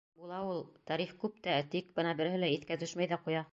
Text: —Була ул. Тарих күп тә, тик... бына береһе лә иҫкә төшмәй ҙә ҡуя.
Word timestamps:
—Була 0.21 0.37
ул. 0.53 0.61
Тарих 0.91 1.11
күп 1.25 1.37
тә, 1.49 1.59
тик... 1.75 1.93
бына 2.01 2.17
береһе 2.23 2.43
лә 2.47 2.53
иҫкә 2.57 2.81
төшмәй 2.87 3.15
ҙә 3.15 3.25
ҡуя. 3.29 3.49